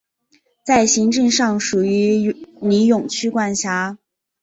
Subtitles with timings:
[0.65, 3.99] 在行政上属于尼永区管辖。